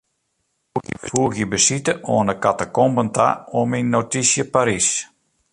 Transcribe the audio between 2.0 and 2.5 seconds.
oan 'e